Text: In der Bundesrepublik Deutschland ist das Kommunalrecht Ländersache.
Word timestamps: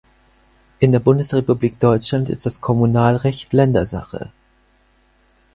In 0.79 0.91
der 0.91 0.99
Bundesrepublik 0.99 1.79
Deutschland 1.79 2.27
ist 2.27 2.47
das 2.47 2.59
Kommunalrecht 2.59 3.53
Ländersache. 3.53 4.31